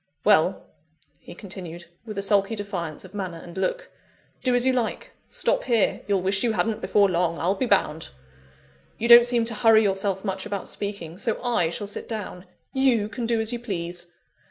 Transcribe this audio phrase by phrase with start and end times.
[0.23, 0.65] "Well,"
[1.19, 3.91] he continued, with a sulky defiance of manner and look,
[4.41, 8.09] "do as you like; stop here you'll wish you hadn't before long, I'll be bound!
[8.97, 12.47] You don't seem to hurry yourself much about speaking, so I shall sit down.
[12.73, 14.07] You can do as you please.